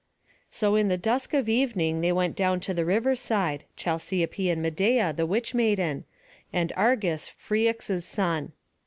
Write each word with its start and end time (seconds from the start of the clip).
So 0.49 0.73
in 0.73 0.87
the 0.87 0.97
dusk 0.97 1.31
of 1.35 1.47
evening 1.47 2.01
they 2.01 2.11
went 2.11 2.35
down 2.35 2.59
to 2.61 2.73
the 2.73 2.85
riverside, 2.85 3.65
Chalciope 3.77 4.49
and 4.51 4.59
Medeia 4.59 5.13
the 5.15 5.27
witch 5.27 5.53
maiden, 5.53 6.05
and 6.51 6.73
Argus, 6.75 7.29
Phrixus's 7.29 8.03
son. 8.03 8.51